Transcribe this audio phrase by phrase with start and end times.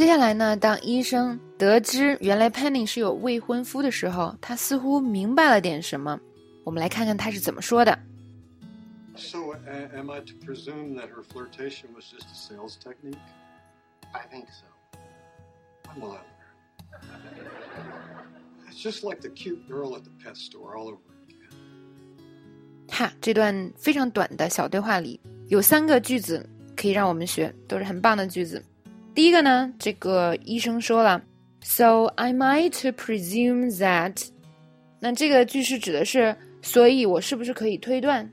[0.00, 6.18] 接下来呢，当医生得知原来 Penny 是有未婚夫的时候，他似乎明白了点什么。
[6.64, 7.98] 我们来看看他是怎么说的。
[9.14, 9.52] So,
[9.94, 13.18] am I to presume that her flirtation was just a sales technique?
[14.12, 14.64] I think so.
[15.90, 16.24] I'm a little.
[18.70, 20.96] It's just like the cute girl at the pet store all over
[21.28, 21.50] again.
[22.88, 28.64] 哈，这段非常短的小对话里有三个句子可以让我们学，都是很棒的句子。
[29.14, 31.20] 第一个呢，这个医生说了
[31.62, 34.16] ，So am I to presume that？
[35.00, 38.30] 那这个句式指的是，所以我是不是可以推断？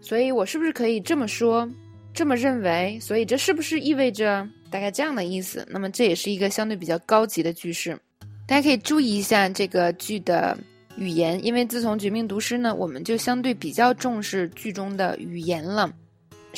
[0.00, 1.68] 所以我是不是可以这么说，
[2.12, 2.98] 这么认为？
[3.00, 5.66] 所以这是不是意味着大概这样的意思？
[5.70, 7.98] 那么这也是一个相对比较高级的句式，
[8.46, 10.56] 大家可以注意一下这个句的
[10.96, 15.90] 语言，因为自从《绝命毒师》呢，我们就相对比较重视剧中的语言了。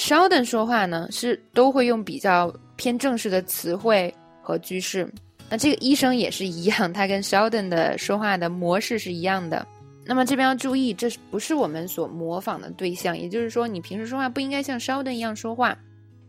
[0.01, 5.07] Sheldon 说话呢是都会用比较偏正式的词汇和句式，
[5.51, 9.65] 那这个医生也是一样，他跟 Sheldon 的说话的模式是一样的。
[10.07, 15.77] 那么这边要注意，这不是我们所模仿的对象，也就是说，你平时说话不应该像 Sheldon 一样说话，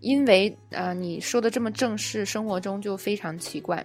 [0.02, 3.84] 因为啊、呃你说的这么正式，生活中就非常奇怪。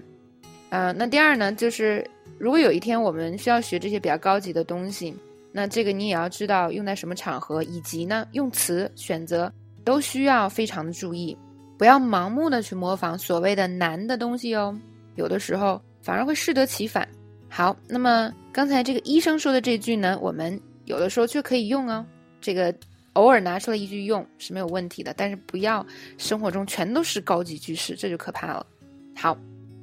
[0.69, 2.05] 啊、那第二呢，就是
[2.39, 5.15] 如果有一天我们需要学这些比较高级的东西，
[5.53, 9.51] 那这个你也要知道用在什么场合，以及呢用词选择
[9.87, 11.39] 都需要非常的注意，
[11.79, 14.77] 不要盲目的去模仿所谓的难的东西哦，
[15.15, 17.09] 有的时候反而会适得其反。
[17.49, 22.05] 好，那么刚才这个医生说的这句呢，我们有的时候却可以用哦，
[22.41, 22.75] 这个
[23.13, 25.87] 偶尔拿出来一句用是没有问题的，但是不要
[26.19, 28.67] 生活中全都是高级句式，这就可怕了。
[29.15, 29.39] 好，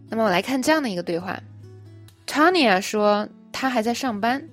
[0.09, 1.41] 那么我来看这样的一个对话
[2.27, 4.45] ，Tanya 说她还在上班，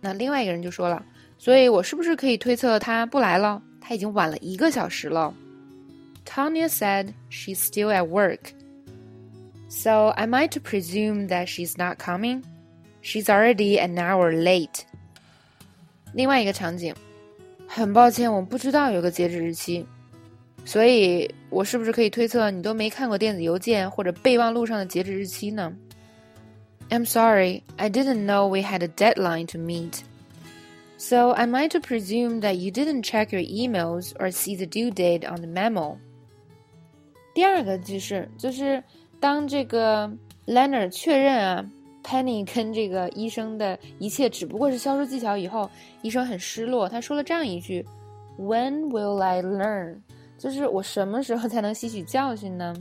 [0.00, 1.00] 那另外一个人就说了，
[1.38, 3.62] 所以我是不是可以推测她不来了？
[3.85, 5.33] 她已经晚了一个小时了。
[6.25, 8.53] Tanya said she's still at work.
[9.69, 12.43] So am I to presume that she's not coming?
[13.01, 14.81] She's already an hour late.
[16.13, 16.93] 另外一个场景，
[17.67, 19.85] 很抱歉，我不知道有个截止日期，
[20.65, 25.73] 所以我是不是可以推测你都没看过电子邮件或者备忘录上的截止日期呢？
[26.89, 30.01] I'm sorry, I didn't know we had a deadline to meet.
[30.98, 34.90] So am I to presume that you didn't check your emails or see the due
[34.90, 35.98] date on the memo?
[37.34, 38.82] 第二个句式就是
[39.20, 40.10] 当这个
[40.46, 41.70] Leonard 确认啊
[42.02, 45.70] ，Penny 跟这个医生的一切只不过是销售技巧以后，
[46.00, 47.84] 医生很失落，他说了这样一句
[48.38, 49.98] ：“When will I learn？”
[50.38, 52.74] 就是我什么时候才能吸取教训呢？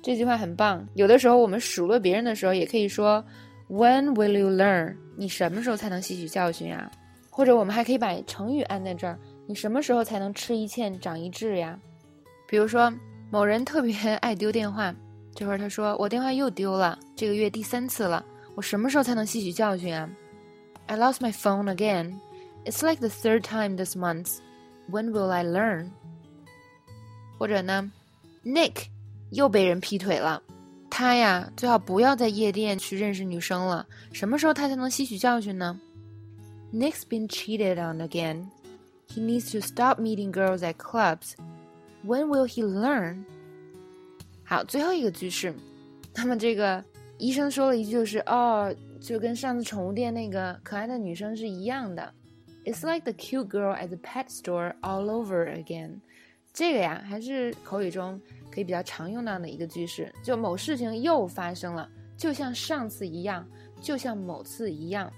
[0.00, 0.86] 这句话很棒。
[0.94, 3.22] 有的时候我们数落别人的时候，也可以说
[3.68, 6.90] “When will you learn？” 你什么时候才能吸取教训呀？
[7.34, 11.78] 或者我们还可以把成语按在这儿，你什么时候才能吃一堑长一智呀？
[12.46, 12.92] 比如说
[13.30, 14.94] 某人特别 爱丢电话，
[15.34, 18.22] 这会儿他说我电话又丢了，这个月第三次了，
[18.54, 20.06] 我什么时候才能吸取教训啊
[20.88, 22.18] ？I lost my phone again.
[22.66, 24.36] It's like the third time this month.
[24.90, 25.88] When will I learn?
[27.38, 27.90] 或者呢
[28.44, 28.88] ，Nick
[29.30, 30.42] 又被人劈腿了，
[30.90, 35.80] 他呀最好不要在夜店去认识女生了，什么时候他才能吸取教训呢
[36.72, 38.46] ？Nick's been cheated on again.
[39.08, 41.34] He needs to stop meeting girls at clubs.
[42.04, 43.24] When will he learn?
[44.44, 45.54] 好，最后一个句式。
[46.14, 46.82] 那么这个
[47.18, 52.12] 医生说了一句，就是哦，就跟上次宠物店那个可爱的女生是一样的。
[52.64, 56.00] It's like the cute girl at the pet store all over again。
[56.52, 63.46] 这个呀，还是口语中可以比较常用到的一个句式，就某事情又发生了，就像上次一样，
[63.80, 65.12] 就像某次一样。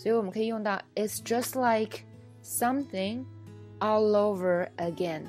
[0.00, 2.04] 所以我们可以用到 It's just like
[2.42, 3.26] something
[3.80, 5.24] all over again。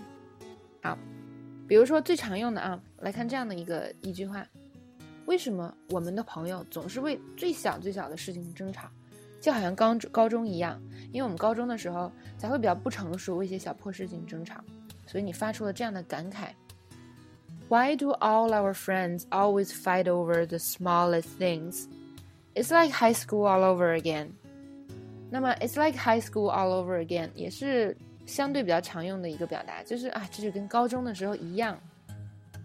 [0.81, 0.97] 好，
[1.67, 4.47] 比如说最常用的啊，来看这样的一个一句话：
[5.25, 8.87] 为什么我们的朋友总是为最小最小的事情争吵？
[9.41, 14.63] 就好像高高中一样，因为我们高中的时候才会比较不成熟，为一些小破事情争吵，
[15.05, 16.51] 所以你发出了这样的感慨
[17.67, 21.87] ：Why do all our friends always fight over the smallest things?
[22.55, 24.29] It's like high school all over again.
[25.31, 31.79] 那么 It's like high school all over again 也是相对比较常用的一个表达，就是啊，这就跟高中的时候一样。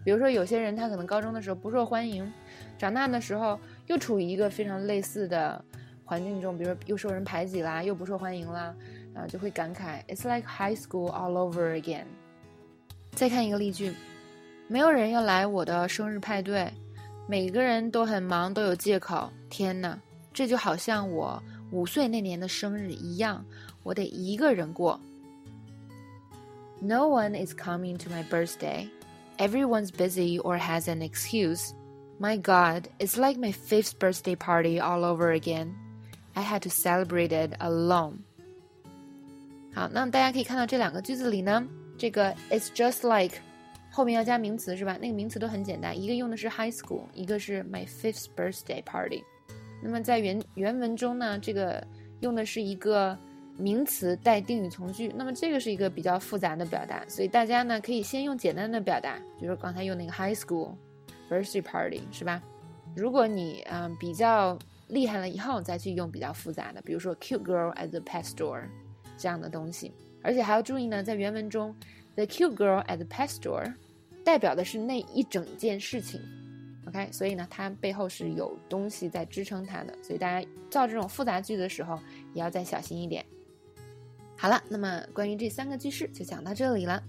[0.03, 2.31] 比如说，有些人他可能高中的时候不受欢迎，
[2.77, 5.63] 长大的时候又处于一个非常类似的
[6.05, 8.75] 环境中，比如说又受人排挤啦，又不受欢迎啦，
[9.13, 12.05] 啊，就会感慨 "It's like high school all over again"。
[13.11, 13.93] 再看一个例句，
[14.67, 16.71] 没有人要来我的生日派对，
[17.27, 19.29] 每个人都很忙，都有借口。
[19.49, 19.99] 天哪，
[20.31, 23.44] 这就好像我五岁那年的生日一样，
[23.82, 25.00] 我得一个人过。
[26.80, 28.88] No one is coming to my birthday.
[29.38, 31.72] Everyone's busy or has an excuse.
[32.18, 35.72] My God, it's like my fifth birthday party all over again.
[36.34, 38.18] I had to celebrate it alone.
[39.74, 43.36] 好，那大家可以看到这两个句子里呢，这个 it's just like
[43.90, 44.98] 后面要加名词是吧？
[45.00, 49.22] 那个名词都很简单，一个用的是 high school，一个是 my fifth birthday party。
[49.81, 51.85] 那么在原原文中呢，这个
[52.21, 53.17] 用的是一个
[53.57, 60.75] 名词带定语从句，那么这个是一个比较复杂的表达，所以大家呢可以先用简单的表达，比如说刚才用那个 high school
[61.29, 62.41] birthday party 是吧？
[62.95, 64.57] 如果你嗯比较
[64.87, 68.63] 厉害了以后，再去用比较复杂的，比如说 cute girl at the pet store
[69.17, 71.75] 这样的东西，而且还要注意呢，在原文中
[72.15, 73.73] ，the cute girl at the pet store
[74.23, 76.19] 代表的是那一整件事情。
[76.87, 81.99] OK，所以呢，它背后是有东西在支撑它的，所以大家造这种复杂句的时候，
[82.33, 83.25] 也要再小心一点。
[84.37, 87.03] 好了，那么关于这三个句式就讲到这里了。